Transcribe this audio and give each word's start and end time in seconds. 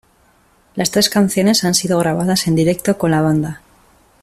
Las 0.73 0.89
tres 0.89 1.11
canciones 1.11 1.63
han 1.63 1.75
sido 1.75 1.99
grabadas 1.99 2.47
en 2.47 2.55
directo 2.55 2.97
con 2.97 3.11
la 3.11 3.21
banda. 3.21 3.61